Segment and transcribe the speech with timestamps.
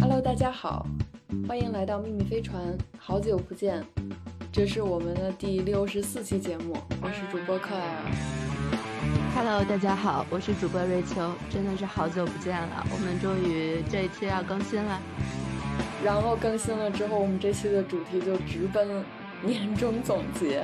[0.00, 0.84] Hello，大家好，
[1.46, 3.84] 欢迎来到秘密飞船，好久不见，
[4.50, 8.10] 这是我们的第六十四期节目，我是主播克莱尔。
[9.36, 15.00] Hello，大家好，我是主播瑞秋，真的是好久不见了，我们终于这一期要更新了。
[16.02, 19.04] 然后更新了之后，我们这期的主题就直奔
[19.44, 20.62] 年终总结。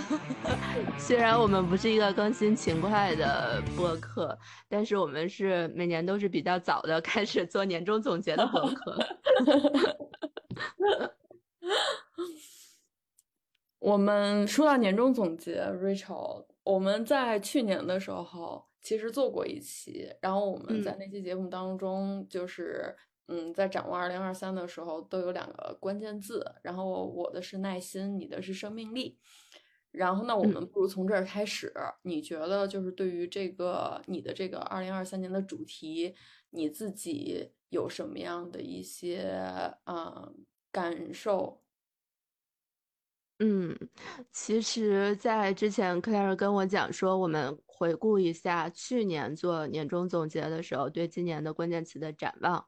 [0.98, 4.38] 虽然我们不是一个更新勤快的播客，
[4.68, 8.98] 但是我们是每年都是比较早的开始做年终总结的播客。
[13.78, 22.94] 我们说到年终总结，Rachel，我们在去年的时候其实做过一期，然后我们在那期节目当中就是。
[23.28, 26.54] 嗯，在展望二零二三的时候，都有两个关键字。
[26.62, 29.18] 然后我的是耐心，你的是生命力。
[29.90, 31.72] 然后呢，我们不如从这儿开始。
[32.02, 36.14] 你觉得就是对于这个你的这个二零二三年的主题，
[36.50, 39.18] 你自己有什么样的一些
[39.84, 40.30] 啊
[40.72, 41.62] 感受？
[43.40, 43.76] 嗯，
[44.32, 52.64] 其实，在之前克莱尔跟我讲说，我们回顾一下去年做年终总结的时候，对今年的关键词的展望。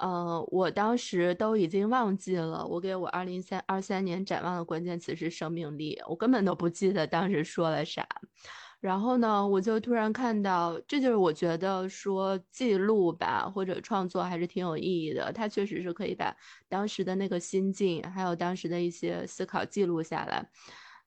[0.00, 8.06] 呃，我当时都已经忘记了，我给我二零三二三年展望的关键词是生命力，我根本都不记得当时说了啥。
[8.80, 15.30] 然后呢，我就突然看到，这就是我觉得说记录吧，或者创作还是挺有意义的。
[15.34, 16.34] 它确实是可以把
[16.66, 20.48] 当时的那个心境，还有当时的一些思考记录下来。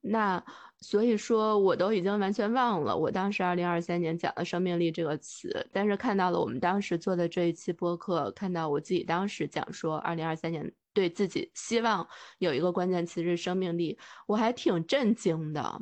[0.01, 0.43] 那
[0.83, 15.81] 所以说，我都已经完全忘了我当时二零二三年讲的“生命力”这个词，但是看到了我们当时做的这一期播客，看到我自己当时讲说二零二三年对自己希望有一个关键词是“生命力”，我还挺震惊的。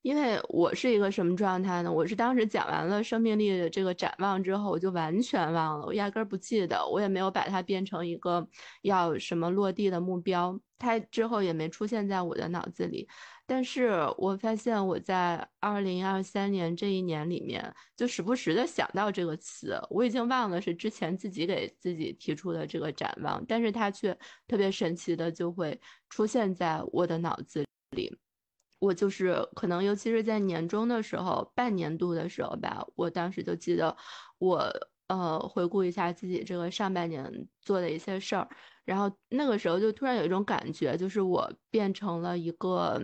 [0.00, 1.92] 因为我是一个什么状态呢？
[1.92, 8.48] 我是当时讲完了生命力的这个展望之后，我就完全忘了，我压根儿不记得，我也没有把它变成一个
[8.82, 13.08] 要什么落地的目标，它之后也没出现在我的脑子里。
[13.50, 24.16] 但是我发现我在二零二三年这一年里面，就时不时的想到这个词，我已经忘了是之前自己给自己提出的这个展望，但是它却
[24.46, 27.64] 特别神奇的就会出现在我的脑子
[27.96, 28.14] 里。
[28.80, 33.96] 我就是可能，尤其是在年终的时候、半年度的时候吧，我当时就记得，
[34.36, 34.70] 我
[35.08, 38.48] 呃回顾一下自己这个上半年做的一些事儿，
[38.84, 43.00] 然后那个时候就突然有一种感觉，就是我变成了一个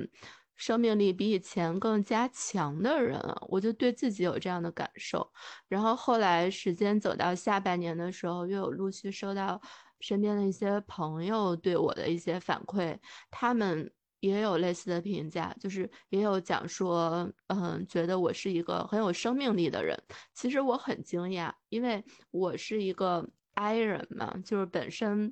[0.56, 5.28] 生命力比以前更加强的人，我就对自己有这样的感受。
[5.68, 9.60] 然后后来时间走到下半年的时候，又有陆续收到
[10.00, 12.98] 身边的一些朋友对我的一些反馈，
[13.30, 13.90] 他们。
[14.28, 19.94] 也有类似的评价，就是也有讲说，嗯，觉得我是一个很有生命力的人。
[20.32, 25.30] 其实我很惊讶，因为我是一个 I 人嘛，就是本身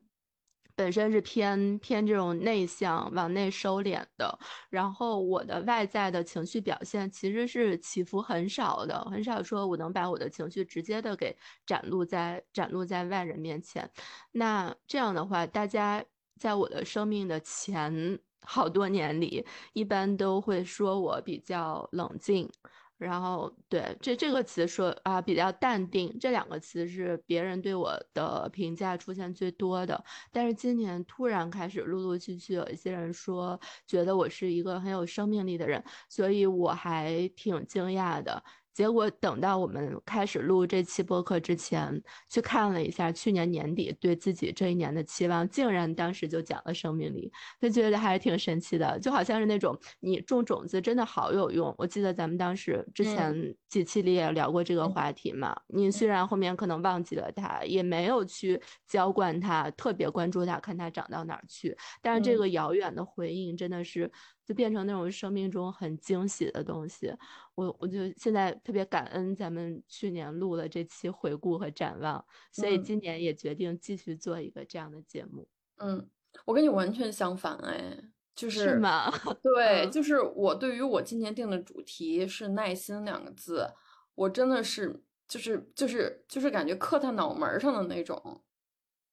[0.74, 4.38] 本身是偏偏这种内向、往内收敛的。
[4.68, 13.90] 然后我的外在的情绪表现其实是起伏很少的，很少说我能把我的情绪直接的给展露在展露在外人面前。
[14.32, 16.04] 那这样的话，大家
[16.38, 18.18] 在我的生命的前。
[18.42, 22.50] 好多年里，一般都会说我比较冷静，
[22.98, 30.04] 然后对这这个词说啊比较淡定，这两个词是别人对我的评价出现最多的。
[30.30, 38.42] 但是今年突然开始陆陆续续有一些人说，觉得我是一个很有生命力的人，所以我还挺惊讶的。
[38.74, 51.74] 结果等到我们开始录这期播客之前，去看了一下去年年底对自己这一年的期望，竟然当时就讲了生命力，就觉得还是挺神奇的，就好像是那种你种种子真的好有用。
[51.76, 55.54] 我记得咱们当时之前几期里也聊过这个话题嘛。
[55.68, 64.10] 你虽然后面可能忘记了它，也没有去浇灌它，特别关注它，看它长到哪儿去，但是这个遥远的回应真的是。
[64.44, 67.14] 就变成那种生命中很惊喜的东西，
[67.54, 75.46] 我我就现在特别感恩咱们去年录了这期回顾和展望，所以今年也决定继续做一个这样的节目。
[75.78, 76.08] 嗯，
[76.44, 77.96] 我跟你完全相反哎，
[78.34, 79.12] 就是是吗？
[79.42, 83.68] 对，就是我对于我今年定的主题是耐心两个字，
[84.14, 88.42] 我真的是就是就是就是感觉刻在脑门上的那种。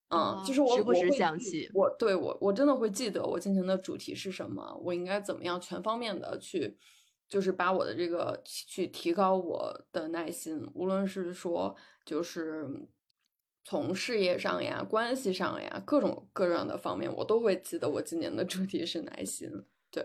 [0.10, 6.78] 嗯，就是我时不时想起，我对我我真的会记得我今天的主题是什么，我应该怎么样全方面的去，
[7.28, 12.68] 就是把我的这个去提高我的耐心，无论是说就是
[13.64, 19.48] 从事业上呀、关系上呀各种各样的方面，我都会记得我今年的主题是耐心。
[19.92, 20.04] 对，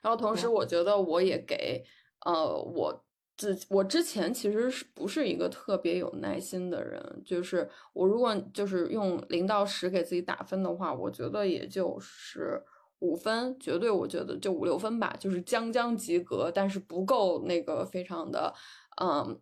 [0.00, 1.84] 然后同时我觉得我也给
[2.24, 3.05] 呃我
[3.36, 7.22] 自我之前其实是不是一个特别有耐心的人？
[7.22, 12.62] 就是我如果就是用零到十给自己打分的话，我觉得也就是
[13.00, 18.54] 五分，绝对我觉得就五六分吧，就是将将及格，但是不够那个非常的
[19.02, 19.38] 嗯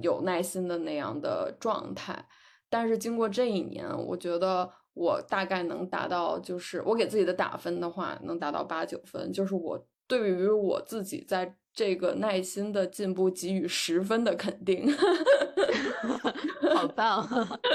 [0.00, 2.28] 有耐心的那样的状态。
[2.70, 11.56] 但是经过这一年，我觉得我大概能达到，就是我给自己的打分的话，能达到八九分，就是我对于我自己在。
[11.74, 14.86] 这个耐心的进步给予十分的肯定，
[16.74, 17.26] 好棒！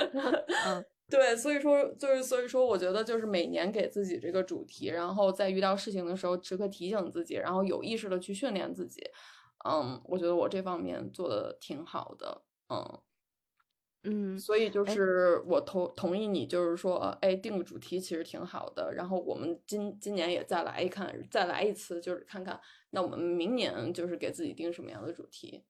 [0.65, 9.01] 嗯，对，所以说就是所以说，我觉得就是每年给自己这个主题，然后在遇到事情的时候时刻提醒自己，然后有意识的去训练自己。
[9.67, 12.43] 嗯，我觉得我这方面做的挺好的。
[12.69, 12.99] 嗯。
[14.03, 18.93] 嗯，所以就是我同同意你，就是说，哎，定个主题其实挺好的。
[18.93, 22.59] 然后我们今今年也再来一看，再来一次，就是看看，
[22.91, 25.65] 那我们明年就是给自己定什么样的主题。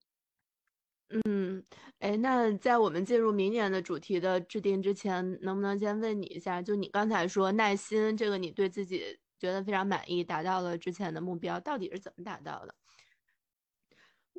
[1.25, 1.63] 嗯，
[1.97, 12.75] 哎，那在我们进入明年的主题的制定之前，能不能先问你一下，就你刚才说耐心这个，你对自己觉得非常满意，达到了之前的目标，到底是怎么达到的？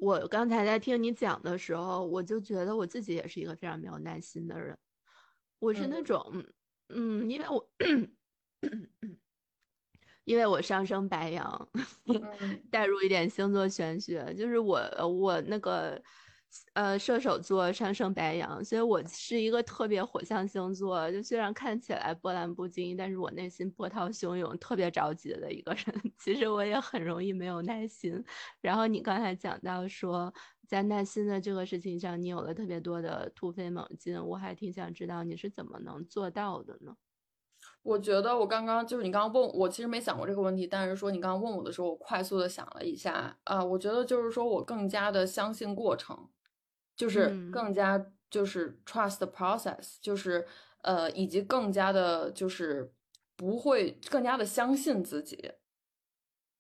[0.01, 4.77] 我刚才在听你讲的时候，我就觉得我自己也是一个非常没有耐心的人。
[5.59, 6.43] 我是那种，
[6.89, 7.71] 嗯，因为我，
[10.25, 11.69] 因为我上升白羊，
[12.71, 16.03] 带入一点星座玄学，就是我，我那个。
[16.73, 21.11] 呃，射手座上升白羊，所以我是一个特别火象星座。
[21.11, 25.85] 就虽然看起来波澜不惊，但是我内心波涛汹涌，特别着急的一个人。
[26.19, 28.25] 其实我也很容易没有耐心。
[28.61, 30.33] 然后你刚才讲到说，
[30.67, 36.97] 在耐心的这个事情上，你有了特别多的突飞猛进，我还挺想知道你是怎么能做到的呢？
[37.83, 46.29] 我觉得我刚刚就是你刚刚问我，其实没想过这个问题，但是说你刚刚问我的时候，我快速的想了一下啊，我觉得就是说我更加的相信过程。
[47.01, 50.47] 就是更加就是 trust process，就是
[50.83, 52.93] 呃，以及更加的，就是
[53.37, 55.51] 不会更加的相信自己。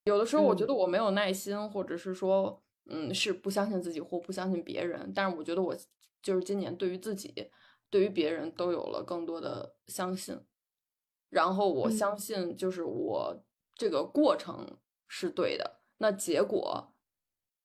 [0.05, 5.13] 有的时候我觉得我没有耐心，或者是说，嗯，是不相信自己或不相信别人。
[5.15, 5.77] 但是我觉得我
[6.23, 7.51] 就是今年对于自己、
[7.91, 10.41] 对于别人都有了更多的相信。
[11.29, 13.45] 然后我相信，就是我
[13.75, 16.95] 这个过程是对的，那结果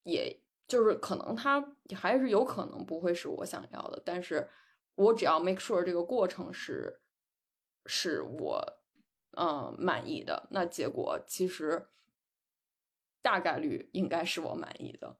[0.04, 0.42] 也。
[0.68, 4.50] 就是可能他还是有可能不会是我想要的，但是
[4.96, 7.02] 我只要 make sure 这个过程是
[7.86, 8.80] 是我
[9.38, 11.88] 嗯满意的，那结果其实
[13.22, 15.18] 大概率应该是我满意的。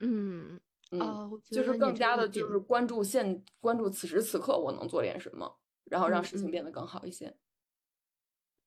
[0.00, 0.60] 嗯
[0.90, 7.36] 嗯，就是更加的就是关注现关注此时此刻我能做点什么，然后让事情变得更好一些。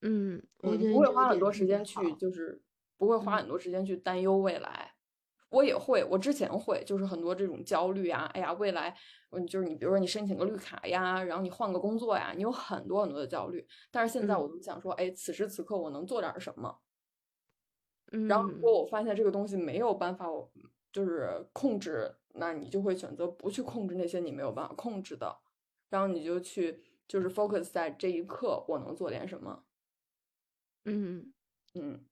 [0.02, 2.62] 嗯，我不会花很多时间去，就是
[2.98, 4.96] 不会花很多时间去担忧未来。
[5.52, 8.96] 我也会，我之前会，就是很多这种焦虑啊，哎呀，未来，
[9.32, 13.66] 嗯，就是你比如说你申请个绿卡呀，然后你换个工作呀，你有很多很多的焦虑。
[13.92, 16.82] 但是现在我都想说，哎，此时此刻我能做点什么？
[18.28, 20.52] 然后如果我发现这个东西没有办法，我
[20.92, 25.40] 就是控制，那你就会选择不去控制那些你没有办法控制的，
[25.90, 29.64] 然后你就去就是 focus 在这一刻我能做点什么。
[30.86, 31.34] 嗯
[31.74, 32.11] 嗯。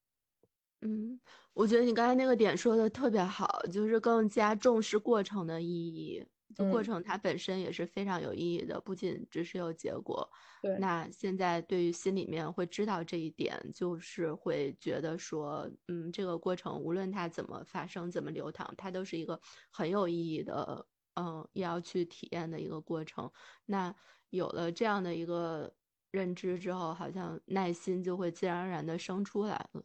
[0.82, 1.20] 嗯，
[1.54, 6.26] 我觉得你刚才那个点说的特别好，就是更加重视过程的意义。
[6.56, 10.28] 就过程它本身也是非常有意义的，不仅只是有结果。
[10.64, 10.80] 对。
[10.80, 19.40] 那现在对于心里面会知道这一点，就是会觉得说，嗯，这个过程无论它怎么发生、怎么流淌，它都是一个
[19.72, 23.30] 很有意义的，嗯，也要去体验的一个过程。
[23.66, 23.94] 那
[24.30, 25.72] 有了这样的一个
[26.10, 29.84] 认知之后，好像耐心就会自然而然的生出来了。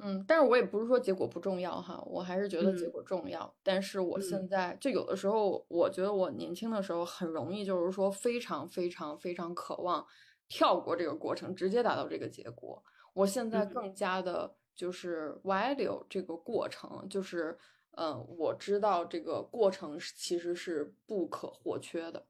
[0.00, 3.52] 嗯，但是我也不是说结果不重要哈，我还是觉得结果重要。
[3.64, 10.06] 但是我现在就有的时候，我觉得我年轻的时候很容易，就是说非常非常非常渴望
[10.48, 12.80] 跳过这个过程，直接达到这个结果。
[13.12, 17.58] 我现在更加的就是 value 这个过程，就是
[17.96, 22.24] 嗯，我知道这个过程其实是不可或缺的。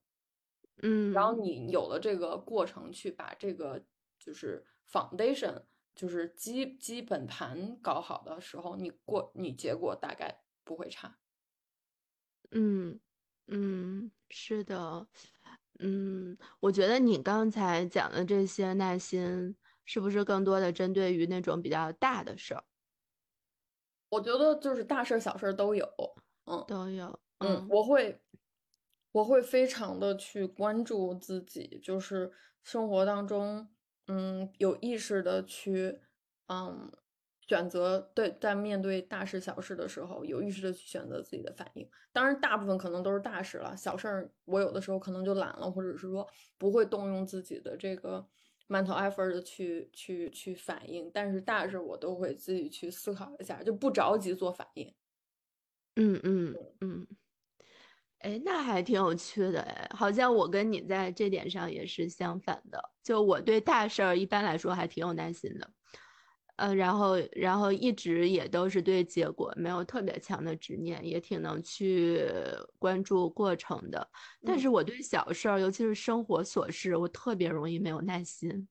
[0.80, 3.82] 嗯，然后你有了这个过程，去把这个
[4.18, 5.60] 就是 foundation。
[5.98, 11.18] 就是基基本盘搞好的时候，你过你结果大概不会差。
[12.52, 13.00] 嗯
[13.48, 15.08] 嗯，是的，
[15.80, 22.62] 嗯，我觉得你刚才讲的这些耐心，是不是更多的针对于那种比较大的事儿？
[24.10, 25.84] 我觉得就是大事儿、小事儿都有，
[26.44, 28.22] 嗯，都有，嗯，我会
[29.10, 33.68] 我会非常的去关注自己，就是生活当中。
[34.08, 36.00] 嗯，有意识的去，
[36.46, 36.90] 嗯，
[37.46, 41.88] 选择对，在面对大事小事的时候，有意识的去选择自己的反应。
[42.10, 48.26] 当然，大部分可能都是大事了，小事儿我有的时候可能就懒了，或者是说不会动用自己的这个
[48.68, 51.10] mental effort 的去去去反应。
[51.12, 54.94] 但是大事我都会自己去思考一下，就不着急做反应。
[55.96, 57.06] 嗯嗯嗯。
[58.20, 62.82] 哎，那还挺有趣的哎，好像我跟你在这点上也是相反的。
[63.02, 65.70] 就我对大事儿一般来说还挺有耐心的。
[66.56, 72.28] 呃，然后，然后一直也都是对结果没有特别强的执念，也挺能去
[72.80, 74.10] 关注过程的。
[74.44, 78.66] 但是我对小事儿，尤其是生活琐事，我特别容易没有耐心。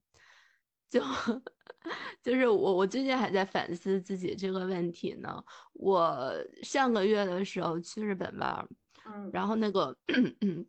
[0.89, 1.01] 就
[2.21, 5.41] 就是我，我最近还在反思自己这个问题呢。
[5.71, 6.29] 我
[6.63, 8.67] 上个月的时候去日本玩，
[9.07, 9.95] 嗯，然后那个。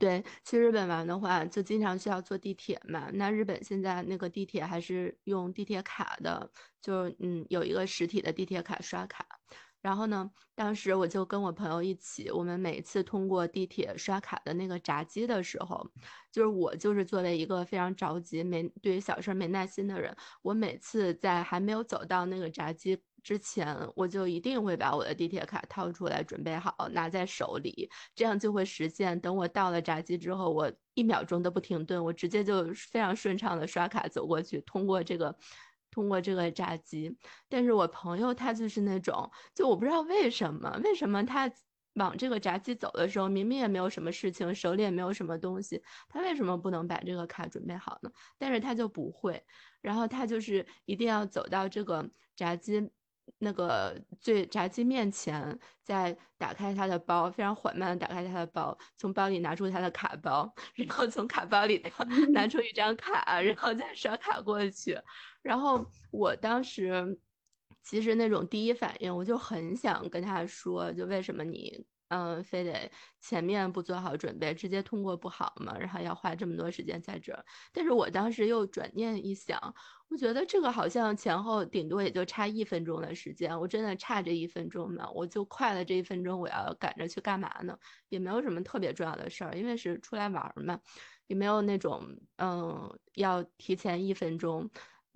[0.00, 3.10] 对，去日本玩的话，就经常需要坐地铁嘛。
[3.14, 9.26] 那日本现在那个地铁还是用地铁卡的，就嗯有一个实体的地铁卡刷卡。
[9.80, 15.84] 然后呢，当时我就跟我朋友一起，我们每次通过地铁刷卡的那个闸机的时候，
[16.30, 29.18] 就是我就是作为一个非常着急、没对于小事没耐心的人，我每次在还没有走到那个闸机之前，我就一定会把我的地铁卡掏出来，准备好拿在手里，这样就会实现。
[29.20, 35.36] 等我到了闸机之后，我一秒钟都不停顿，我直接就非常顺畅的刷卡走过去，通过这个。
[35.90, 37.16] 通过这个闸机，
[37.48, 41.50] 但是我朋友他就是那种，就我不知道为什么，为什么他
[41.94, 48.10] 往这个闸机走的时候，明明也没有什么事情，手里也没有什么东西，他为什么不能把这个卡准备好呢？
[48.36, 49.42] 但是他就不会，
[49.80, 52.90] 然后他就是一定要走到这个闸机。
[53.38, 61.82] 那个最炸鸡面前，再打开他的包，非常缓慢的打开他的包，从包里拿出他的卡包， 然后从卡包里
[62.32, 64.98] 拿出一张卡，然后再刷卡过去。
[65.42, 67.18] 然后我当时
[67.82, 71.86] 其实那种第一反应，我就很想跟他说，就为什么你。
[72.10, 75.76] 嗯，非得前面不做好准备，直接通过不好吗？
[75.78, 77.44] 然后要花这么多时间在这儿。
[77.70, 79.60] 但是我当时又转念一想，
[80.10, 85.08] 我觉得这个好像前后顶多也就差一分钟的时间，我真的差这一分钟吗？
[85.14, 87.78] 我就快了这一分钟，我要赶着去干嘛呢？
[88.08, 90.80] 也没有什么特别重要的事儿，因为是出来玩嘛，
[91.26, 92.02] 也没有那种
[92.36, 94.68] 嗯要提前一分钟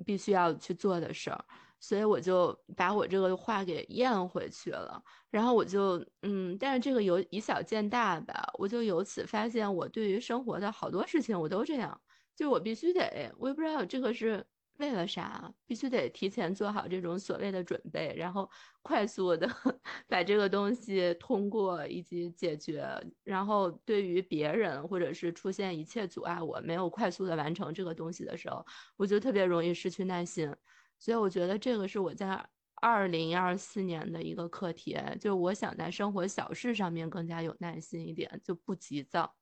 [0.04, 1.42] 必须要去做的事儿。
[1.80, 12.00] 所以我就把我这个话给咽回去了，然后我就嗯，但是这个有以小见大吧，我就由此发现，我对于生活的好多事情我都这样，
[12.36, 14.46] 就我必须得，我也不知道这个是
[14.82, 18.50] 为了啥，必须得提前做好这种所谓的准备，然后
[18.82, 19.48] 快速的
[20.08, 22.84] 把这个东西通过以及解决，
[23.22, 30.52] 然后对于别人或者是出现一切阻碍我没有快速的完成这个东西的时候，我就特别容易失去耐心。
[30.98, 32.44] 所以我觉得这个是我在
[32.80, 39.32] 二零二四年的一个课题，就我想在生活小事上面更加有耐心一点，就不急躁。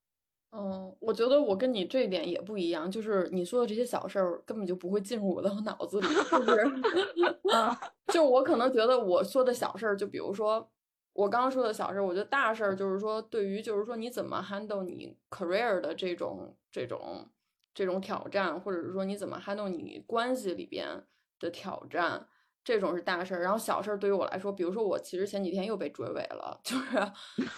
[0.52, 6.64] 嗯，我觉得我跟你这一点也不一样，就是你说的这些小事儿根本就不会进入我的 脑子里，是不 是？
[8.12, 10.68] 就我可能觉得我说的小事儿，就比如说
[11.12, 17.28] 我刚刚说的小事儿，我觉得大事儿就是说对于就是说你怎么 handle 你 career 的这种这种
[17.72, 21.04] 这种挑战，或者是说你怎么 handle 你关系里边。
[21.42, 22.28] 的挑战，
[22.62, 23.42] 这种是大事儿。
[23.42, 26.96] 然后小事儿对于我来说，比如说我其实前几天又被追尾了， 就是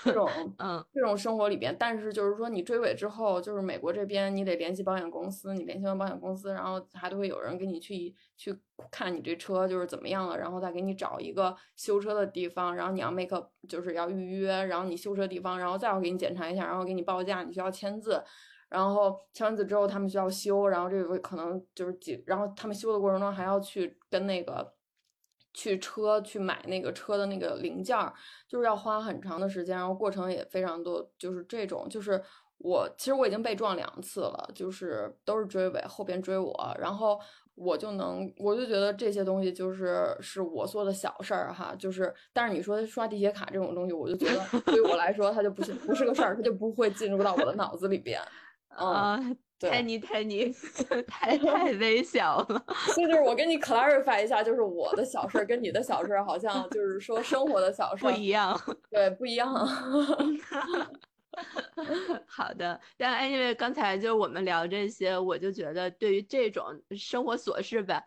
[0.05, 0.29] 这种，
[0.59, 1.75] 嗯，这种生活里边。
[1.79, 8.55] 但是就是说你追尾之后，就是美国这边你得联系保险公司，你联系完保险公司，然后还都会有人给你去去
[8.91, 18.23] 看你这车就是怎么样了，然后再给你找一个修车的地方，然后你要 make 就是要预约，然后你修车地方，然后再要给你检查一下，然后给你报价，你需要签字。
[18.69, 24.73] 然后签完字之后，他们需要修，然后这个可能就是几，然后他们修的过程中还要去跟那个
[25.55, 28.13] 去车去买那个车的那个零件儿，
[28.49, 32.23] 就是要花很长的时间，然后过程也非常多，就是这种，就是
[32.59, 37.19] 我其实我已经被撞两次了，就是都是追尾，后边追我，然后
[37.55, 48.21] 我就能，我就觉得这些东西就是是我做的小事儿哈，就是但是你说刷地铁卡这种东西，我就觉得对于我来说，它就不是不是个事儿，它就不会进入到我的脑子里边。
[48.75, 49.21] 啊，
[49.71, 50.55] 太你太你
[51.07, 52.65] 太太微小了，
[52.95, 58.59] 所 以就是我跟你 clarify 一下，就是我的小事跟你的小事好像就是说生活的小事不一样，
[58.91, 59.53] 对，不一样。
[62.27, 68.03] 好的，但 anyway，刚才就我们聊这些，我就觉得对于这种生活琐事吧。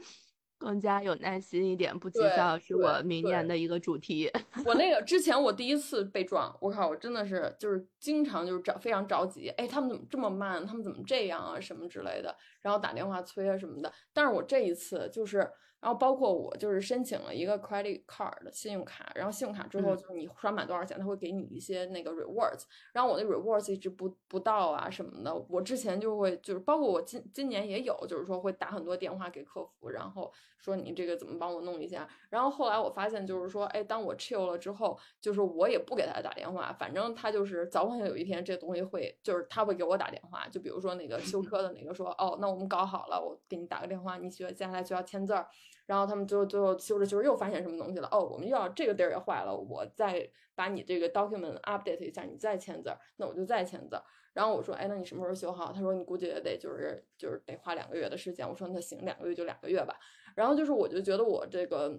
[0.65, 4.27] 更加有耐心一点，不急躁，是我明年的一个主题。
[4.65, 10.65] 我那个之前我第一次被撞，我靠，我真的是就是经常就是着非常着急，哎，他们怎么这么慢？
[10.65, 11.59] 他们怎么这样啊？
[11.59, 13.93] 什么之类的，然后打电话催啊什么的。
[14.11, 15.47] 但是我这一次就是，
[15.85, 25.31] 然后包括我就是申请了一个 credit card 的信用卡，然后信用卡之后就是你刷满多少钱，他会给你一些那个 rewards，然后我的 rewards 一直不不到啊什么的。
[25.47, 32.09] 我之前就会就是包括我今今年也有，就是说会打很多电话给客服，然后说你这个怎么帮我弄一下。
[32.31, 45.45] 然后后来我发现就是说，哎，当我 chill 了之后，就是我也不给他打电话，反正他就是早晚有一天这东西会就是他会给我打电话，就比如说那个修车的那个说，哦，那我们搞好了，我给你打个电话，你需要接下来需要签字儿。
[45.85, 48.07] 然后他们最后最后修着修着又发现什么东西了？
[48.11, 53.95] 哦，我们又要这个地儿也坏了，我再把你这个 document update 一下，你再签字，那我就再签字。
[54.33, 55.71] 然后我说，哎，那你什么时候修好？
[55.71, 58.49] 他说你估计也得就是就是得花两个月的时间。
[58.49, 59.95] 我说那行，两个月就两个月吧。
[60.35, 61.97] 然后就是我就觉得我这个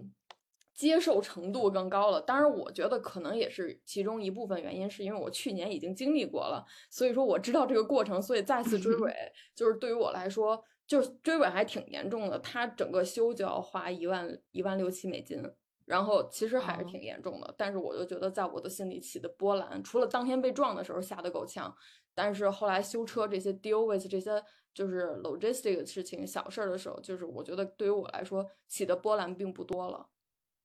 [0.75, 2.21] 接受程度更高了。
[2.21, 9.13] 当然，我觉得可能也是其中一部分原因，是因为我去年已经经历过了，所以说我知道这个过程，所以再次追尾
[9.55, 10.63] 就是对于我来说。
[10.87, 15.43] 就是追尾还挺严重的，他整个修就要花一万一万六七美金，
[15.85, 17.53] 然后其实还是挺严重的。
[17.57, 21.75] 但是我就觉得，在我的心里起的波澜，除了当天被撞的时候吓得够呛，
[22.15, 30.09] 但是后来修车这些 deal with 这些就是 logistic 的事情小事儿的时候，就是我觉得对于我来说起的波澜并不多了。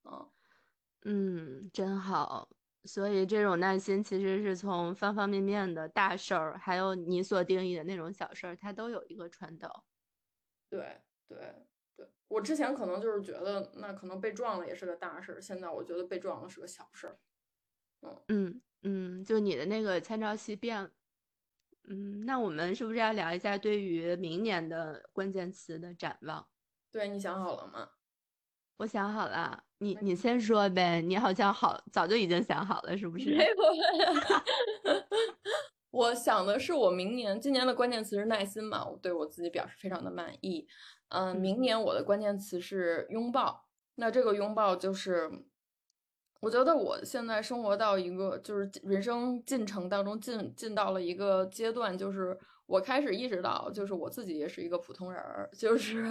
[0.05, 0.31] 嗯
[1.05, 2.49] 嗯，真好。
[2.85, 9.85] 所以这种耐心其实是从方方面面的大事儿，还有你所定义的那种小事儿，它都有一个传导。
[10.73, 10.97] 对
[11.29, 11.39] 对
[11.95, 17.19] 对，我之前可能就是觉得那可能被撞了也是个大事儿，现在我觉得被撞了是个小事儿。
[18.01, 20.91] 嗯嗯嗯，就你的那个参照系变了。
[21.89, 26.49] 嗯，那我们是不是要聊一下对于明年的关键词的展望？
[26.91, 27.91] 对你想好了吗？
[28.79, 31.03] 我想好了，你你先说呗。
[31.03, 33.37] 你好像好早就已经想好了，是不 是？
[33.37, 33.53] 没有。
[35.93, 40.67] 我想的是，我明年今年的关键词是耐心嘛，我对我自己表示非常的满意。
[41.09, 43.67] 嗯，明年我的关键词是拥抱。
[43.95, 45.31] 那这个拥抱就是，
[46.41, 52.39] 我觉得我现在生活到一个就是人生进程当中进进到了一个阶段，就是。
[52.73, 56.11] 我开始意识到，就是我自己也是一个普通人儿，就是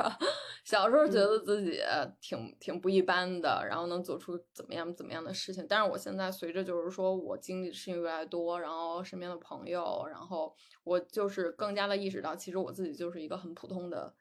[0.64, 1.82] 小时候觉得自己
[2.22, 5.66] 挺挺不一般的，然后能做出怎么样怎么样的事情。
[5.68, 14.14] 但是我现在随着就是说我经历的事情越来越多，然后身边的朋友，然后我就是更加的意识到，其实我自己就是一个很普通的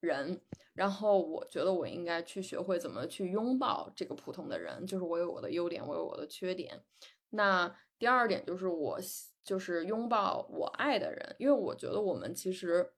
[0.00, 0.38] 人。
[0.74, 6.82] 然后我觉得我应该去学会怎么去拥抱这个普通的人，就是我有我的优点，我有我的缺点。
[7.30, 9.00] 那第二点就是我。
[9.46, 12.92] 就是拥抱我爱的人，因为我觉得我们其实，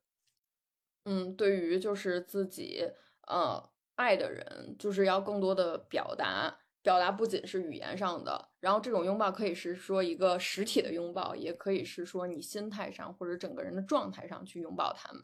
[1.05, 2.91] 嗯，对于就是自己
[3.27, 3.63] 呃
[3.97, 15.23] 爱的人，就是要更多的表达，表达不仅是语言上的，然后这种拥抱可以是说一个实体的拥抱，也可以是说你心态上或者整个人的状态上去拥抱他们。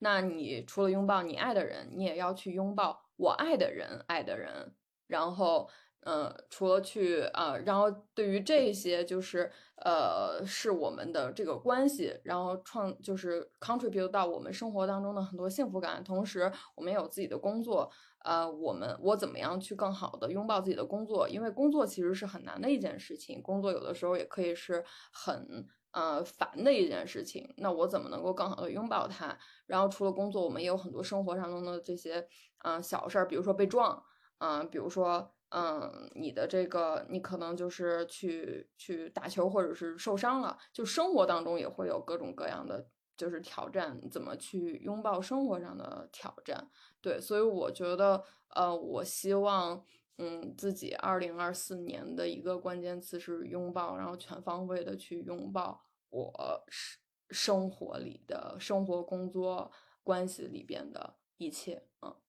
[0.00, 4.74] 那你除了拥抱你爱的人，你也要去拥抱我爱的人爱的人，
[5.06, 5.70] 然后。
[6.06, 16.04] 嗯，除了去啊，然后对于这些就是呃，是我们的这个关系，然后创就是 contribute 到我们生活当中的很多幸福感。
[16.04, 21.26] 同时，我们也有自己的工作，呃，我们我怎么样去更好的拥抱自己的工作？
[21.26, 27.54] 因为工作其实是很难的一件事情，工作有的时候也可以是很呃烦的一件事情。
[27.56, 29.38] 那我怎么能够更好的拥抱它？
[29.66, 32.28] 然后除了工作，我们也有很多生活当中的这些
[32.62, 34.04] 嗯小事儿，比如说被撞，
[34.36, 35.33] 嗯，比如说。
[35.56, 46.68] 嗯，你的这个，你可能就是去去打球，或者是受伤了，就生活当中也会有各种各样的就是挑战，怎么去拥抱生活上的挑战？
[47.00, 49.84] 对，所以我觉得，呃，我希望，
[50.18, 56.98] 嗯，自己二零二四年的一个关键词是拥抱，然后全方位的去拥抱我生
[57.30, 59.70] 生活里的生活、工作
[60.02, 62.23] 关系里边的一切，嗯。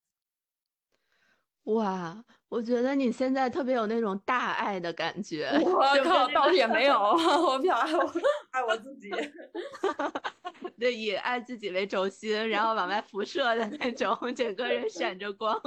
[1.65, 5.49] 哇，我觉得你现在特别有那种大爱的感觉。
[5.63, 8.13] 我靠，倒是也没有， 我比较爱我
[8.51, 9.09] 爱我自己。
[10.79, 15.59] 对，以爱自己为轴心，然后往外辐射的那种，整个人闪着光。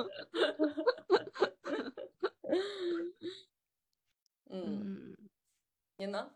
[4.50, 5.16] 嗯，
[5.96, 6.30] 你呢？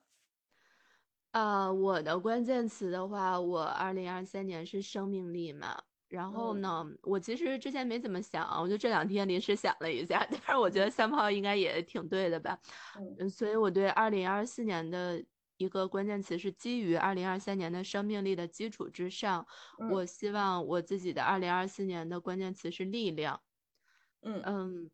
[1.30, 5.82] 啊，我的关键词的话，我二零二三年是生命力嘛。
[6.12, 12.58] 然后呢，我其实之前没怎么想，我就这两天临时想了一下，但是我觉得三炮应该也挺对的吧，
[13.18, 15.24] 嗯，所以我对二零二四年的
[15.56, 19.46] 一个关键词是基于二零二三年的生命力的基础之上，
[19.90, 23.40] 我希望我自己的二零二四年的关键词是力量，
[24.20, 24.42] 嗯。
[24.44, 24.90] 嗯，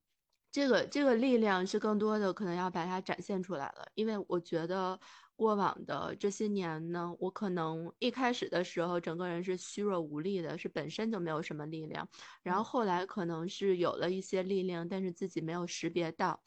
[0.53, 4.99] 这个这个力量是更多的可能要把它展现出来了，因为我觉得
[5.39, 12.09] 过往的这些年呢，我可能一开始的时候整个人是虚弱无力的，是本身就没有什么力量，
[12.43, 16.43] 然后后来可能是有了一些力量，但是自己没有识别到。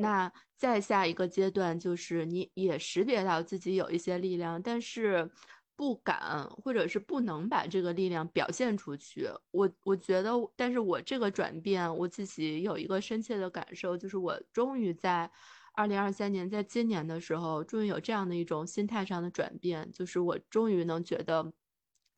[0.00, 5.30] 那再下一个阶段就是你也识别到自己有一些力量，但是
[5.76, 9.28] 不敢或者是不能把这个力量表现出去。
[9.52, 15.30] 我我觉得，但是我这个转变，我自己有一个深切的感受，就是我终于在。
[15.74, 21.52] 二零二三年，在今年的时候，终于有这样的一种心态上的转变，就是我终于能觉得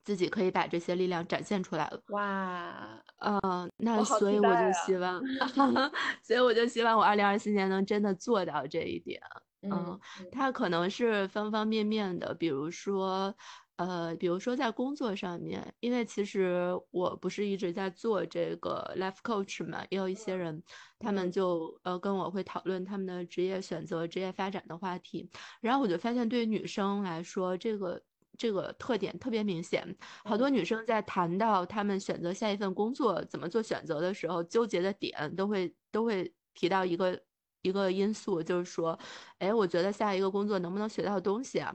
[0.05, 2.01] 自己可以把这些力量展现出来了。
[2.09, 5.23] 哇，呃，那所以我就希望，
[6.23, 9.21] 所以我就希望我二零二四年能真的做到这一点。
[9.63, 9.99] 嗯，
[10.31, 13.35] 它可能是方方面面的，比如说。
[13.77, 20.63] 呃，比如说在工作上面，因为其实我不是一直在做这个 life coach 嘛，也有一些人，
[21.01, 25.29] 他们就呃跟我会讨论他们的职业选择、职业发展的话题。
[25.61, 28.01] 然后我就发现，对于女生来说，这个
[28.39, 29.85] 这个特点特别明显。
[30.25, 37.21] 好多女生在谈到她们选择下一份工作怎么做选择的时候，纠结的点都会都会提到一个
[37.63, 38.97] 一个因素，就是说，
[39.39, 41.75] 哎，我觉得下一个工作能不能学到东西啊？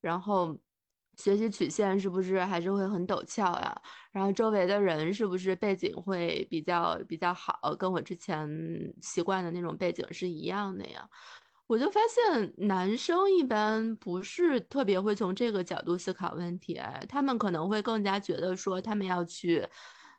[0.00, 0.56] 然后。
[1.20, 3.82] 学习曲线是不是还是会很陡峭呀？
[4.10, 8.48] 然后周围的人是不是背景会比较比较好，跟我之前
[9.02, 11.06] 习惯的那种背景是一样的呀？
[11.66, 19.68] 我就发现男生一般不是特别会从这个角度思考问题，他们可能会更加觉得说他们要去。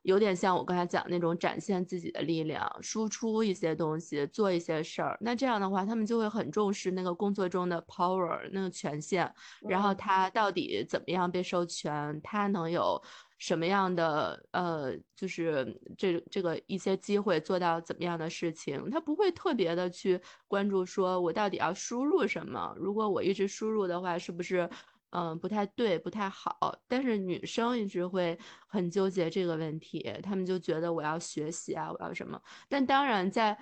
[0.03, 5.17] 有点像我刚才讲那种展现自己的力量，输出一些东西，做一些事儿。
[5.21, 9.31] 那这样的话，他们就会很重视那个工作中的 power 那个权限，
[9.67, 13.01] 然后他到底怎么样被授权，他能有
[13.37, 22.73] 什么样的呃，就是这这个一些机会做到怎么样的事情，他不会特别的去关注说我到底要输入什么。
[22.77, 24.69] 如果我一直输入的话，是不是？
[25.11, 26.73] 嗯，不太对，不太好。
[26.87, 32.41] 但是女生一直会很纠结这个问题，她们就觉得我要学习啊，我要什么。
[32.69, 33.57] 但当然，在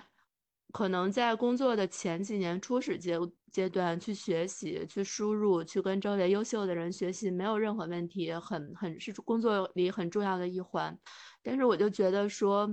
[0.72, 3.18] 可能在工作的前几年初始阶
[3.50, 10.96] 阶段去学习、去输入、去跟周围优秀的人学习，没有任何问题，很很是工作里很重要的一环。
[11.42, 12.68] 但是我就觉得说，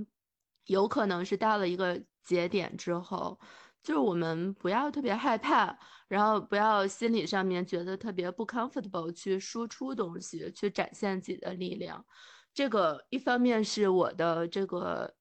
[0.66, 3.40] 有可能是到了一个节点之后。
[3.82, 12.04] 就是我们不要特别害怕，然后不要心理上面觉得特别不 comfortable 去输出东西，去展现自己的力量。
[12.52, 15.14] 这个一方面是我的这个，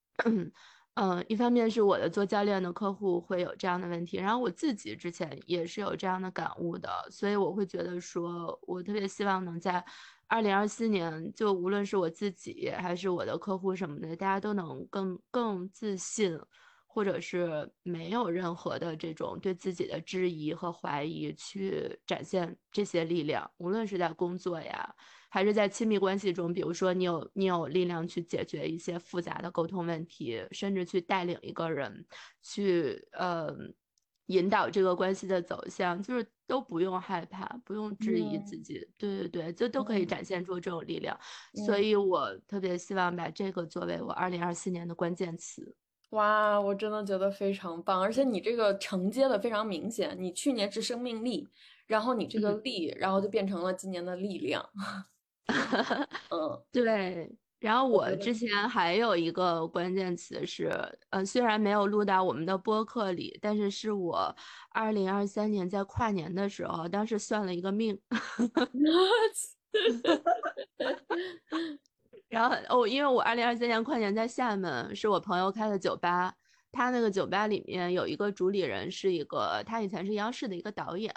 [0.95, 9.85] 嗯， 一方面是我的做教练的客户会有这样的问题，然后我自己之前也是有这样的感悟的，所以我会觉得说，我特别希望能在
[10.27, 16.37] 二零二四年，就无论是我自己还是我的客户什么的，大家都能更更自信。
[16.97, 24.95] 或者是没有任何的这种对自己的质疑和怀疑，去展现这些力量，无论是在工作呀，
[25.29, 32.03] 还是在亲密关系中，比如说你有你有力量去解决一些复杂的沟通问题，甚至去带领一个人
[32.41, 33.55] 去呃
[34.25, 41.15] 引导这个关系的走向，就是都不用害怕，不用质疑自己，对对对，就都可以展现出这种力量。
[41.67, 45.75] 所以我特别希望把这个作为我二零二四年的关键词。
[46.11, 50.15] 哇，我真的觉得非常棒，而且你这个承接的非常明显。
[50.19, 51.47] 你去年是生命力，
[51.85, 54.67] 然后你这个力，然后就变成了今年的力量。
[56.31, 57.35] 嗯，对。
[57.59, 60.69] 然后我之前还有一个关键词是，
[61.09, 64.33] 呃，虽然没有录到我们的播客里，但是是我
[64.69, 67.99] 二零二三年在跨年的时候，当时算了一个命。
[72.29, 76.33] 然后哦，因为我二零二三年跨年在厦门，是我朋友开的酒吧。
[76.69, 81.11] 他那个酒吧里面有一个主理人，是一个他以前是央视的一个导演，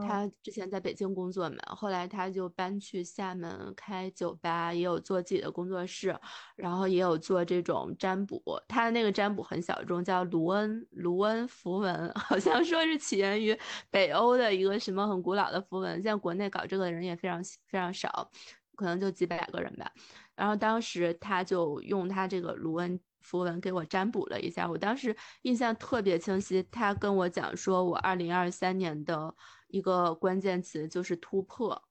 [0.00, 6.18] 他之前在北京工作嘛，后来他就搬去厦门开酒吧，也有做自己的工作室，
[6.56, 8.42] 然后也有做这种占卜。
[8.66, 13.56] 他的那个占卜很小众，叫卢恩卢恩符文， 好像说是起源于
[13.90, 18.28] 北欧的一个什么很古老的符文，现在国内搞这个的人也非常非常少，
[18.74, 19.92] 可能就几百个人吧。
[20.36, 26.62] 然后当时他就用他这个卢恩符文给我占卜了一下，我当时印象特别清晰。
[26.70, 29.34] 他跟我讲说，我二零二三年的
[29.68, 31.82] 一个关键词就是突破。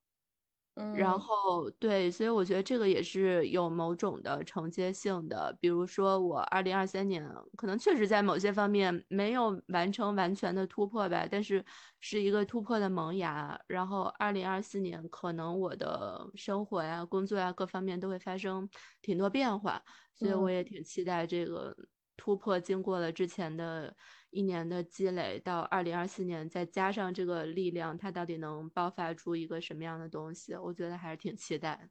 [0.90, 5.56] 然后对，所以我觉得这个也是有某种的承接性的。
[5.60, 7.22] 比如说，我二零二三年
[7.56, 11.64] 可能确实在某些方面没有完成完全的突破吧，但是
[12.00, 13.58] 是一个突破的萌芽。
[13.66, 18.68] 然后二零二四年可能我的生活呀、工作呀各方面都会发生
[19.02, 19.82] 挺多变化，
[20.14, 21.76] 所以我也挺期待这个
[22.16, 22.58] 突破。
[22.58, 23.94] 经过了之前的。
[24.36, 30.54] 一年的积累到二零二四年，再加上这个力量，它到底能爆发出一个什么样的东西？
[30.54, 31.88] 我觉得还是挺期待。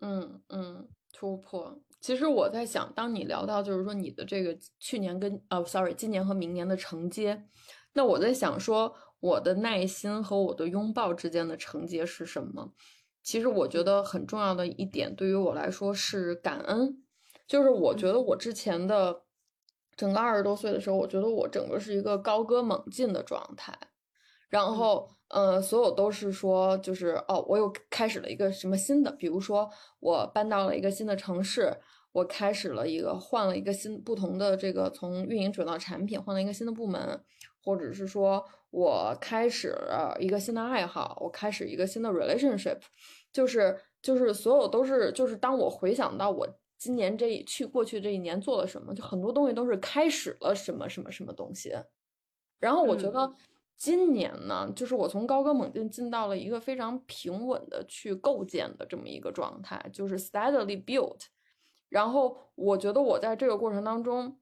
[0.00, 1.82] 嗯嗯，突破。
[2.00, 7.44] 其实我在想，当你聊到就是说你的这个去年跟呃，sorry，今年和明年的承接，
[7.92, 12.72] 那我在想说，我的耐心和我的拥抱之间的承接是什么？
[13.22, 17.02] 其实我觉得很重要的一点，对于我来说是感恩。
[17.46, 19.22] 就是我觉得我之前的
[19.96, 23.76] 整个二十多岁的时候，我觉得我整个是一个高歌猛进的状态，
[24.48, 31.74] 然后呃，所有都是说就是哦，我又开始了一个什么新的，比如说我搬到了一个新的城市，
[32.12, 37.22] 我开始了一个换了一个新不同的这个从运营转到产品，换了一个新的部门，
[37.62, 39.76] 或者是说我开始
[40.18, 42.78] 一个新的爱好，我开始一个新的 relationship，
[43.32, 46.48] 就是就是所有都是就是当我回想到我。
[46.82, 48.92] 今年这一去过去这一年做了什么？
[48.92, 51.72] 就很多东西都是开始了什么什么什么东西。
[52.58, 53.32] 然后我觉得
[53.76, 61.26] 今年呢，就是我从高歌猛进进到了一个非常平稳的去构建的这么一个状态，就是 steadily built。
[61.88, 64.40] 然后我觉得我在这个过程当中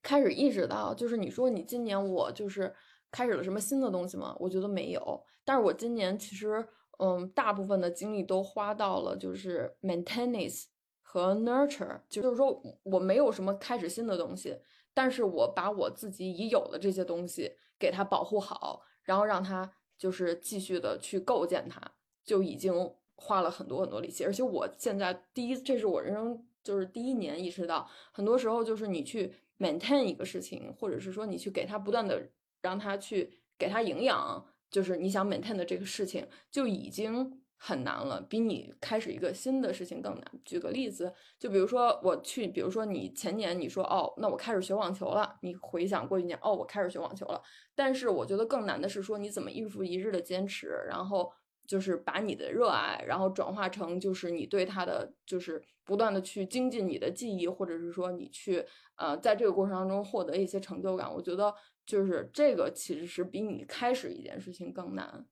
[0.00, 2.72] 开始意识到，就是你说你今年我就是
[3.10, 4.36] 开始了什么新的东西吗？
[4.38, 5.24] 我觉得没有。
[5.44, 6.64] 但是我今年其实
[7.00, 10.66] 嗯，大部分的精力都花到了就是 maintenance。
[11.14, 14.58] 和 nurture，就是说我没有什么开始新的东西，
[14.92, 21.80] 但是我把我自己已有的这些东西给它保护好，然后让它就是继续的去构建它，
[22.24, 24.24] 就已经花了很多很多力气。
[24.24, 32.28] 而且我现在第一，这是我人生就是第一年意识到，很多时候就是你去 maintain 一个事情，或者是说你去给它不断的
[32.60, 37.40] 让它去给它营养，就是你想 maintain 的这个事情就已经。
[37.66, 40.22] 很难了，比你开始一个新的事情更难。
[40.44, 45.34] 举个例子，就比如说我去，比如说你前年你说哦，那我开始学网球了。
[45.40, 47.40] 你回想过一年，哦，我开始学网球了。
[47.74, 51.32] 但是我觉得更难的是说你怎么日复一日的坚持，然后
[51.66, 58.62] 就是把你的热爱，然后转化成就是你对它的就是不断的去精进你的技艺，或者是说你去
[58.96, 61.10] 呃在这个过程当中获得一些成就感。
[61.10, 61.54] 我觉得
[61.86, 65.24] 就是这个其实是比你开始一件事情更难。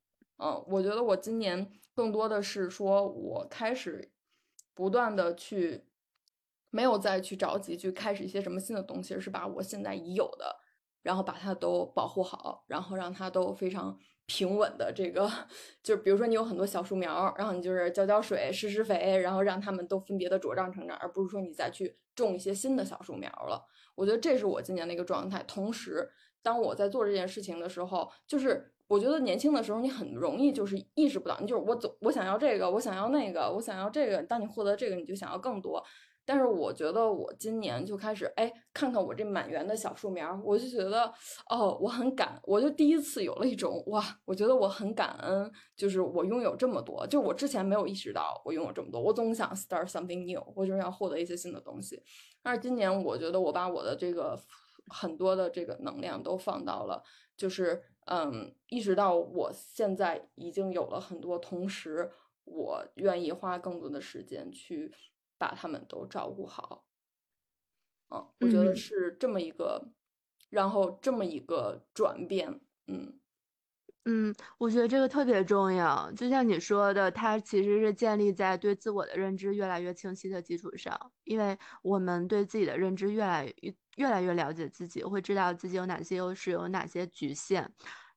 [0.42, 1.70] 嗯，我觉得我今年。
[1.94, 4.10] 更多的是说，我开始
[4.72, 5.84] 不断的去，
[6.70, 10.56] 没有再去着急去开始一些什么新的东西，而是把我现在已有的，
[11.02, 15.30] 然后把它都保护好，然后让它都非常平稳的这个，
[15.84, 23.66] 就比如说你有很多小树苗，然后你就是浇浇水、施施肥，然后让它们都分别的茁壮成长，而不是说你再去种一些新的小树苗了。
[23.94, 25.42] 我觉得这是我今年的一个状态。
[25.42, 26.10] 同时，
[26.42, 28.70] 当我在做这件事情的时候，就是。
[28.92, 34.22] 我觉得年轻的时候你很容易就是意识不到，你就是我总我想要这个，我想要那个，我想要这个。
[34.22, 35.82] 当你获得这个，你就想要更多。
[36.26, 41.10] 但是我觉得我今年就开始，哎，看看我这满园的小树苗，我就觉得，
[41.48, 52.02] 哦，我很感，我就第一次有了一种哇，我觉得我很感恩，就是我拥有这么多，就我之前没有意识到我拥有这么多，我总想 start something new，我就是要获得一些新的东西。
[52.42, 54.38] 但是今年我觉得我把我的这个
[54.88, 57.02] 很多的这个能量都放到了，
[57.38, 57.82] 就是。
[58.06, 62.10] 嗯，意识到我现在已经有了很多，同时
[62.44, 64.92] 我愿意花更多的时间去
[65.38, 66.84] 把他们都照顾好。
[68.10, 69.88] 嗯，我觉得是这么一个，
[70.50, 72.60] 然后这么一个转变。
[72.86, 73.20] 嗯
[74.06, 76.10] 嗯，我觉得这个特别重要。
[76.12, 83.72] 就像你说的，它其实是建立在对自我的认知越来越清晰的基础上，因为我们对自己的认知越来越。
[83.98, 87.70] 越来越了解自己，会知道自己有哪些优势，有哪些局限，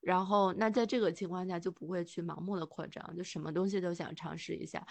[0.05, 4.85] 然后那在这个情况下就不会去盲目的扩张，就什么东西都想尝试一下，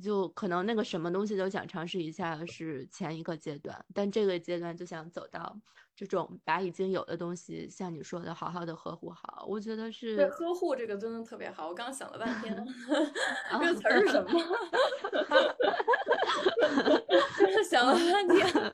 [0.00, 5.58] 就可能那个什么东西都想尝试一下是前一个阶段，但这个阶段就想走到
[5.96, 12.64] 这种把已经有的东西，像你说的，好好的呵护好，我觉得是对呵护这个真的特别好，我刚刚想了半天，
[13.58, 14.30] 这个词儿是什么？
[17.68, 18.72] 想了半天。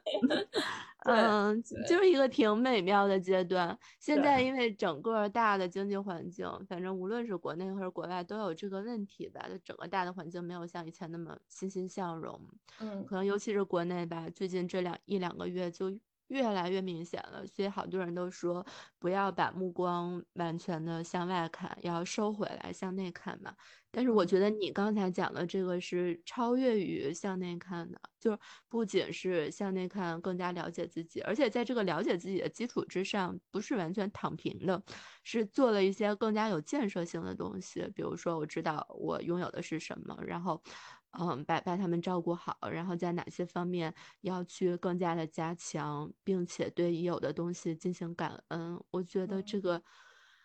[1.07, 3.79] 嗯，就是一个挺美妙的阶段。
[4.01, 12.41] 现在因为整个大的经济环境，反正无论是国内还是国外都有这个问题吧，就整个大的环境没有像以前那么欣欣向荣。
[12.81, 15.97] 嗯，可能尤其是国内吧，最近这两一两个月就
[16.29, 17.47] 越来越明显了。
[17.47, 18.67] 所以好多人都说，
[18.99, 23.55] 不要把目光完全的向外看，要收回来向内看嘛。
[23.97, 27.99] 但是我觉得你刚才讲的这个是超越于向内看的。
[28.21, 34.83] 就不仅是向内看，更加了解自己，而且在这个了解自己的基础之上，不是完全躺平的，
[35.23, 37.89] 是做了一些更加有建设性的东西。
[37.95, 40.61] 比如说，我知道我拥有的是什么，然后，
[41.19, 48.79] 嗯，把把他们照顾好，然后在哪些方面要去更加的加强，并且对已有的东西进行感恩。
[48.91, 49.81] 我觉得这个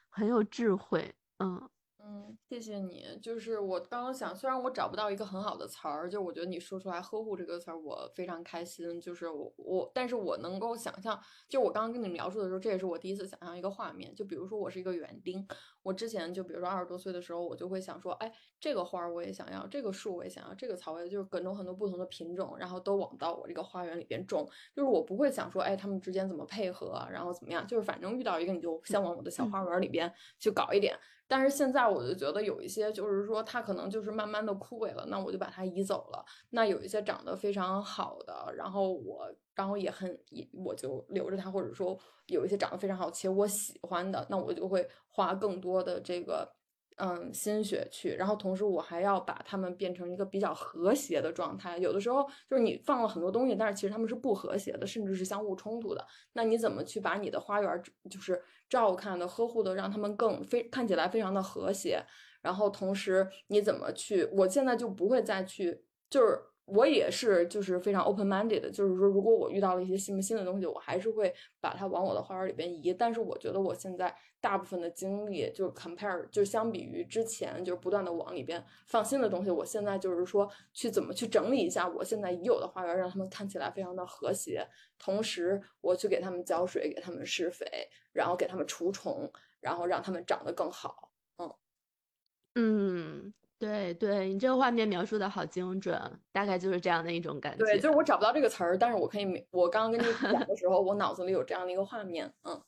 [0.09, 1.67] 很有智慧，嗯。
[2.03, 3.05] 嗯，谢谢你。
[3.21, 8.99] 就是我刚刚想，虽然我找不到一个很好的词儿，就我觉得你说出来“呵护”这个词儿，我非常开心。
[8.99, 14.13] 就是我我，但是我能够想象，就我刚刚跟你描述的时候，这也是我第一次想象一个画面。
[14.15, 15.47] 就比如说我是一个园丁，
[15.83, 24.47] 我之前就比如说二十多岁的时候，我就会想说，哎，这个花儿我也想要，这个树我也想要，这个草我也就是各种很多不同的品种，然后都往到我这个花园里边种。
[24.75, 30.97] 就是我不会想说，哎，他们之间怎么配合，然后怎么样，就是反正遇到一个你就先往我的小花园里边去搞一点。
[31.27, 36.25] 但是现在我就觉得有一些，就是说它可能就是慢慢的枯萎了，那我就把它移走了。
[36.49, 46.55] 那有一些长得非常好的，然后我，然后也很也我就留着它，或者说有一些长得非常好且我喜欢的，那我就会花更多的这个。
[46.97, 51.75] 嗯，心血去，然后同时我还要把它们变成一个比较和谐的状态。
[51.79, 56.05] 有的时候就是你放了很多东西，但是其实它们是不和谐的，甚至是相互冲突的。
[56.33, 62.05] 那你怎么去把你的花园就是照看的、呵护的，让他们更非看起来非常的和谐？
[62.39, 64.25] 然后同时你怎么去？
[64.33, 66.50] 我现在就不会再去，就是。
[66.73, 72.93] 我也是，就是非常 open minded 的，就是说，如果我遇到了一些新不新的东西，我还是会把它往我的花园里边移。
[72.93, 84.65] 但是我觉得我现在大部分的精力，就是 compare，就相比于之前，就是不断的往里边放新的东西，我现在就是说去怎么去整理一下我现在已有的花园，让他们看起来非常的和谐。
[84.97, 87.65] 同时，我去给他们浇水，给他们施肥，
[88.13, 89.29] 然后给他们除虫，
[89.59, 91.11] 然后让他们长得更好。
[91.37, 91.53] 嗯
[92.55, 93.33] 嗯。
[93.61, 97.63] 对对，你这个画面描述的好精准，大概就是这样的一种感觉。
[97.63, 102.33] 对，就是我找不到这个词儿，但是我可以，我刚刚跟你 讲的时候，我脑子里有这样的一个画面。
[102.41, 102.59] 嗯，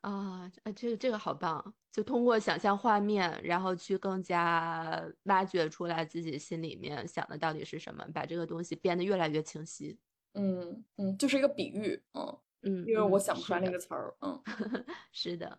[0.00, 9.98] 啊，这个这个好棒，就通过想象画面，然后去更加挖掘出来自己心里面想的到底是什么，把这个东西变得越来越清晰。
[10.32, 12.02] 嗯嗯，就是一个比喻。
[12.14, 14.14] 嗯嗯，因为我想不出来那个词儿。
[14.22, 14.42] 嗯，
[15.12, 15.58] 是的。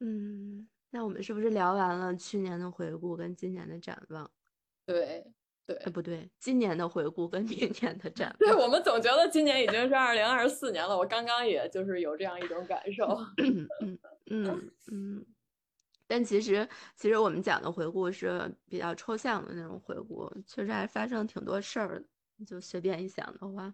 [0.00, 0.68] 嗯。
[0.94, 4.30] 那我们是不是聊完了去年的回顾跟今年的展望？
[4.84, 5.24] 对
[5.66, 8.36] 对，哎不对，今年的回顾跟明年的展望。
[8.38, 13.06] 对我们总觉得今年已经是二零二四年了，我刚刚也就是有这样一种感受。
[13.40, 15.26] 嗯嗯嗯，
[16.06, 22.06] 但其实其实我们讲的回顾是比较抽象的那种回顾，确实还发生挺多事儿的。
[22.44, 23.72] 就随便一想的话，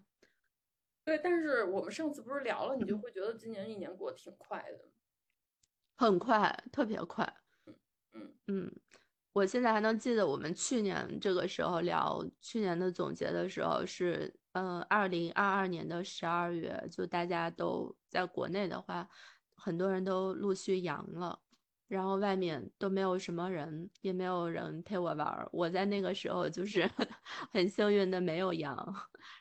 [1.03, 4.79] 对，但是我们上次不是聊了，你就会觉得今年一年过得挺快的。
[5.99, 7.29] 很快，特别快。
[8.13, 8.71] 嗯嗯
[9.33, 19.09] 我现在还能记得我们去年这个时候聊去年的总结的时候是，嗯，二零二二年的十二月，就大家都在国内的话，
[19.55, 21.37] 很多人都陆续阳了。
[21.89, 25.49] 然后外面都没有什么人，也没有人陪我玩儿。
[25.51, 26.87] 我在那个时候就是
[27.51, 28.95] 很幸运的没有阳。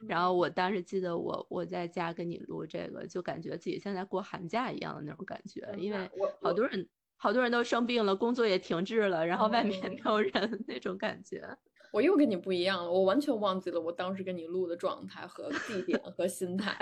[0.07, 11.47] 然后我当时记得我我在家跟你录这个，就感觉自己像在过寒假一样的那种感觉，因为好多人好多人都生病了，工作也停滞了，然后外面没有人那种感觉。
[11.93, 16.79] 我又跟你不一样了，我完全忘记了我当时跟你录的状态和地点和心态，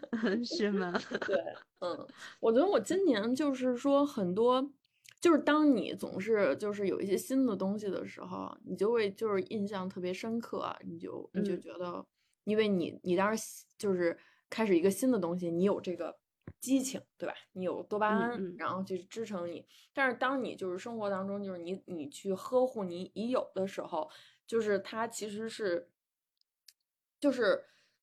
[0.44, 0.92] 是吗？
[1.26, 1.36] 对，
[1.80, 2.06] 嗯，
[2.40, 4.70] 我觉得我今年就是说很多。
[5.20, 12.06] 就是当你总是就是有一些新的东西的时候，你就会就是印象特别深刻，你就你就觉得，
[12.44, 14.16] 因为你你当时就是
[14.48, 16.18] 开始一个新的东西，你有这个
[16.58, 17.34] 激情，对吧？
[17.52, 19.66] 你有多巴胺，然后去支撑你。
[19.92, 24.10] 但是当你就是生活当中就是你你去呵护你已有的时候，
[24.46, 25.90] 就是它其实是，
[27.20, 27.62] 就是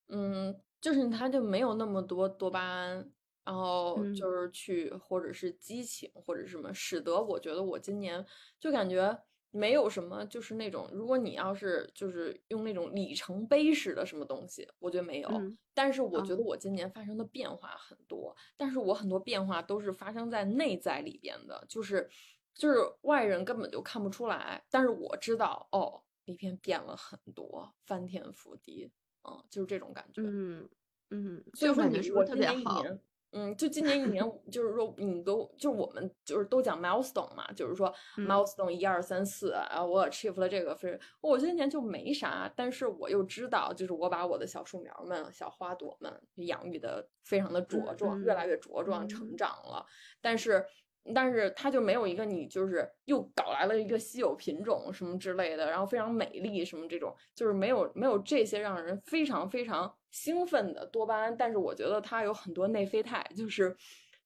[0.10, 3.12] 嗯，就是它就没有那么多多巴胺。
[3.47, 8.25] 然后就是去，或者是激情，或者什么，使得我觉得我今年
[8.60, 9.17] 就感觉
[9.51, 15.47] 没有什么，就是那种，如果你要是就是用那种里程碑式的什么东西，我觉得没有。
[15.73, 22.10] 但是我觉得我今年发生的变化很多，但是我很多变化都是发生在内在里边的，就是
[22.53, 28.91] 就是外人根本就看不出来，但是我知道哦，里边变了很多，翻天覆地，
[29.23, 30.21] 嗯，就是这种感觉。
[30.21, 30.67] 嗯
[31.12, 32.83] 嗯，所以说你我特别好。
[33.31, 49.86] 嗯，就今年一年，就是说你都就我们就是都讲 milestone 嘛，就是说 milestone 一二三四啊，我 achieve 了这个，非我今年就没啥，但是我又知道，就是我把我的小树苗们、小花朵们养育的非常的茁壮，越来越茁壮成长了。
[50.21, 50.65] 但是，
[51.13, 61.36] 但是它就没有一个你就是又搞来了一个稀有品种什么之类的，然后非常美丽什么这种，就是没有没有这些让人非常非常兴奋的多巴胺。
[61.38, 63.76] 但是我觉得它有很多内啡肽，就是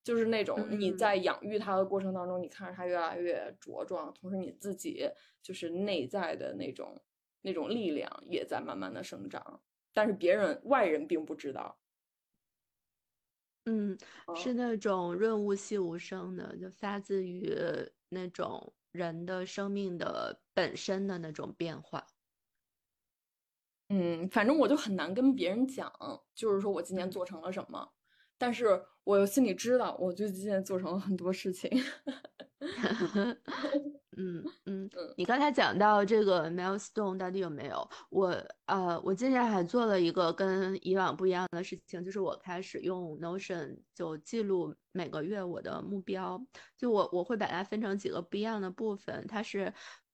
[0.02, 5.08] 就是那种你在养育它的过程当中，你看着它越来越茁壮，同时你自己
[5.42, 7.00] 就是内在的那种
[7.42, 9.62] 那种力量也在慢慢的生长，
[9.92, 11.78] 但是别人外人并不知道。
[13.66, 13.96] 嗯，
[14.34, 17.54] 是那种润物细无声的，就发自于
[18.08, 22.04] 那种人的生命的本身的那种变化。
[23.94, 25.92] 嗯，反正我就很难跟别人讲，
[26.34, 27.86] 就是说我今年做成了什么，
[28.38, 31.70] 但是我心里知道，我就今年做成了很多事情。
[34.16, 37.86] 嗯嗯，你刚才讲到这个 milestone 到底有没有？
[38.08, 38.28] 我
[38.66, 46.40] 呃，我今年还做了一个跟以往不一样的事情，就是我开始用 Notion 就记录每个月我的目标，
[46.78, 49.70] 就我我会把它分成几个不一样的部分，它是。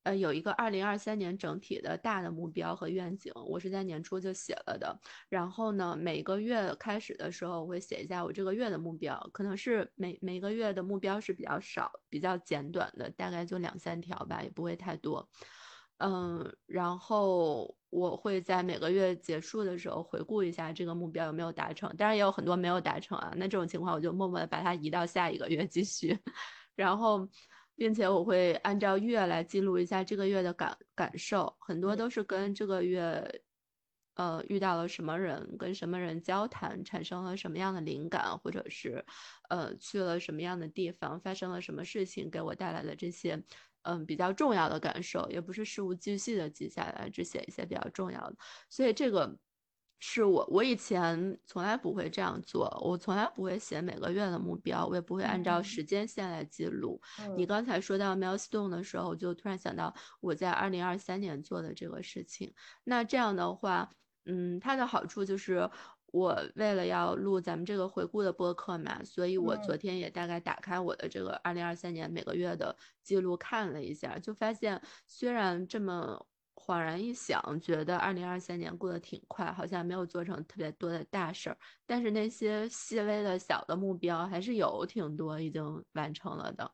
[0.08, 4.98] 呃，有一个二零二三年整体的大的目标和愿景，我是在年初就写了的。
[5.28, 15.28] 然后呢，每个月开始的时候，我会写一下我这个月的目标，可能是每每个月的目标是比较少、比较简短的，大概就两三条吧，也不会太多。
[15.98, 23.34] 嗯，然后我会在每个月结束的时候回顾一下这个目标有没有达成，当然也有很多没有达成啊。
[23.36, 26.18] 那这种情况，我就默默的把它移到下一个月继续，
[26.74, 27.28] 然后。
[27.78, 33.42] 并且我会按照月来记录一下这个月的感感受，很多都是跟这个月，
[34.16, 39.04] 呃，遇到了什么人，跟什么人交谈，产生了什么样的灵感，或者是，
[39.48, 43.40] 呃，去了什么样的地方，发生了什么事情，给我带来的这些，
[43.82, 48.36] 嗯，比较重要的感受，也不是事无巨细的记下来，只写一些比较重要的，
[48.68, 49.38] 所以这个。
[50.00, 57.00] 是我，我以前从来不会这样做，我从来不会写每个月的目标，我也不会按照时间线来记录。
[57.36, 62.54] 你刚才说到 milestone 的时候，我就突然想到我在二零二三年做的这个事情。
[62.84, 63.90] 那这样的话，
[64.26, 65.68] 嗯，它的好处就是
[66.12, 76.24] 我为了要录咱们这个回顾的播客嘛，所以我昨天也大概打开我的这个二零二三年每个月的记录看了一下，就发现虽然这么。
[76.68, 81.56] 恍然一想，觉得二零二三年过得挺快，好像没有做成特别多的大事儿，
[81.86, 86.70] 但是那些细微的小的目标还是有挺多已经完成了的，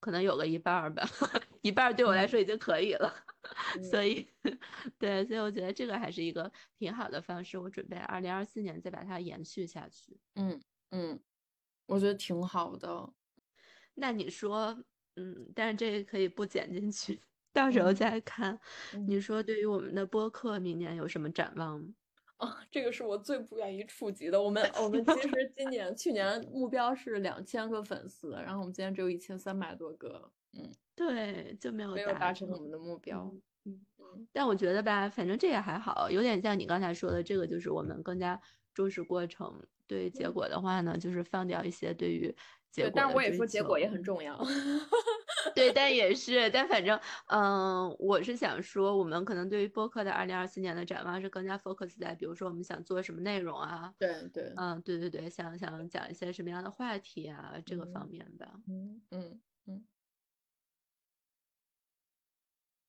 [0.00, 1.02] 可能有个一半儿吧，
[1.62, 3.10] 一半儿对我来说已经可以了，
[3.90, 4.28] 所以，
[4.98, 10.20] 对，所以我觉得这个还是一个挺好的方式，我准备二零二四年再把它延续下去。
[10.34, 11.18] 嗯嗯，
[11.86, 13.14] 我觉得挺好的。
[13.94, 14.84] 那你说，
[15.16, 17.18] 嗯，但是这个可以不剪进去。
[17.52, 18.58] 到时候再看。
[19.06, 21.86] 你说对于我们的播客，明年有什么展望吗？
[22.38, 24.40] 啊，这个是我最不愿意触及的。
[24.40, 30.30] 我们 我们其实今年去年目标是两千个粉丝，然后我们今年只有一千三百多个。
[30.56, 33.28] 嗯，对，就没有没有达成我们的目标。
[33.64, 38.40] 嗯嗯，但我觉得吧，反正这也还好，有点像你刚才说的，这个就是我们更加
[38.72, 39.60] 重视过程。
[39.88, 42.32] 对结果的话呢，就是放掉一些对于
[42.70, 42.92] 结果。
[42.94, 44.38] 但是我也说结果也很重要。
[45.54, 58.60] 对，但也是，但反正，嗯，我是想说，我们可能对于播客的二零二四年的展望是更加 focus 在，比如说我们想做什么内容啊，对对，嗯，对对对，想想讲一些什么样的话题啊，这个方面吧。
[58.66, 59.88] 嗯嗯嗯。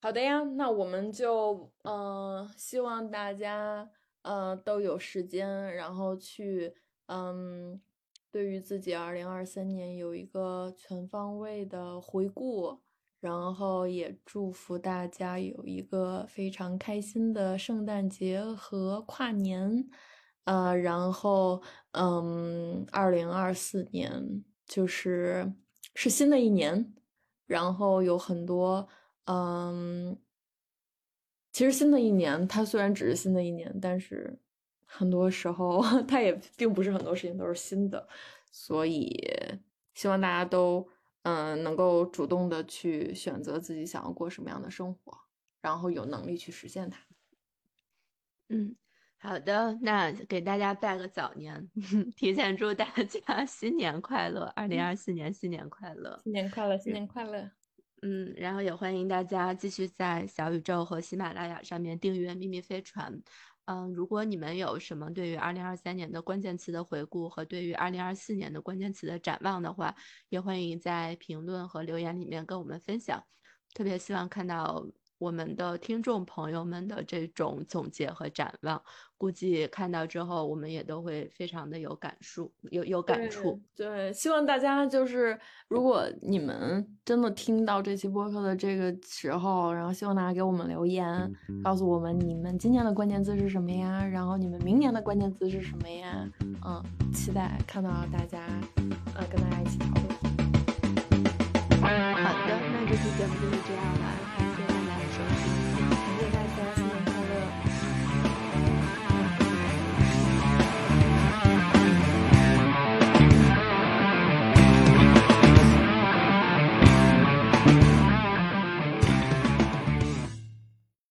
[0.02, 3.90] 好的呀，那我们就，嗯，希望大家，
[4.22, 6.74] 呃，都有时间，然后去，
[7.08, 7.82] 嗯。
[8.32, 12.80] 对于自己二零二三年有一个全方位的回顾，
[13.20, 19.90] 然后也祝福大家有一个非常开心的圣诞节和跨年，
[20.44, 21.62] 呃，然后
[21.94, 25.52] 嗯，二零二四年就是
[25.96, 26.94] 是新的一年，
[27.48, 28.88] 然后有很多
[29.26, 30.16] 嗯，
[31.52, 34.40] 其实新的一年它虽然只是新的一年，但是。
[34.92, 38.08] 很多时候， 它也并不是很多事情都是新的，
[38.52, 39.24] 所以
[39.94, 40.88] 希望大家都
[41.22, 45.16] 嗯能够主动的去选择自己想要过什么样的生活，
[45.62, 47.00] 然后有能力去实现它。
[48.50, 48.76] 嗯，
[49.20, 51.70] 好的，那给大家拜个早年，
[52.18, 57.52] 提前祝大家新年快乐，二零二四年新年快乐，新年快乐，新年快乐。
[58.02, 63.14] 嗯，然后也欢迎大家继续在小宇宙和喜马拉雅上面订阅《秘密飞船》。
[63.70, 69.94] 嗯，如果你们有什么对于二零二三年的关键词的回顾和对于二零二四年的关键词的展望的话，
[70.30, 73.24] 也欢迎在评论和留言里面跟我们分享。
[73.76, 74.84] 特别希望看到
[75.20, 78.84] 我们的听众朋友们的这种总结和展望，
[79.20, 83.60] 估计看到之后，我们也都会非常的有感触，有有感触。
[83.76, 91.30] 对，希望大家就是，如果你们真的听到这期播客的这个时候，然后希望大家给我们留言，
[91.62, 94.08] 告诉我们你们今年的关键字是什么呀？
[94.08, 96.26] 然后你们明年的关键字是什么呀？
[96.66, 96.82] 嗯，
[97.14, 98.40] 期待看到大家，
[99.16, 100.08] 呃，跟大家一起讨论。
[101.82, 101.88] 好
[102.48, 103.99] 的，那这期节目就是这样。